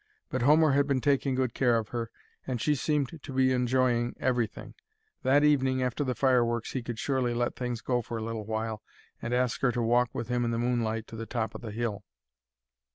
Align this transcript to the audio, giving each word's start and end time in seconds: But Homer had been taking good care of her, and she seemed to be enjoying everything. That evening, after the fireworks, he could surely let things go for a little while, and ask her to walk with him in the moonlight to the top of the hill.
But 0.31 0.41
Homer 0.41 0.71
had 0.71 0.87
been 0.87 0.99
taking 0.99 1.35
good 1.35 1.53
care 1.53 1.77
of 1.77 1.89
her, 1.89 2.09
and 2.47 2.59
she 2.59 2.73
seemed 2.73 3.21
to 3.21 3.31
be 3.31 3.51
enjoying 3.53 4.15
everything. 4.19 4.73
That 5.21 5.43
evening, 5.43 5.83
after 5.83 6.03
the 6.03 6.15
fireworks, 6.15 6.71
he 6.71 6.81
could 6.81 6.97
surely 6.97 7.35
let 7.35 7.55
things 7.55 7.81
go 7.81 8.01
for 8.01 8.17
a 8.17 8.23
little 8.23 8.47
while, 8.47 8.81
and 9.21 9.31
ask 9.31 9.61
her 9.61 9.71
to 9.73 9.81
walk 9.83 10.09
with 10.11 10.27
him 10.27 10.43
in 10.43 10.49
the 10.49 10.57
moonlight 10.57 11.05
to 11.09 11.15
the 11.15 11.27
top 11.27 11.53
of 11.53 11.61
the 11.61 11.69
hill. 11.69 12.03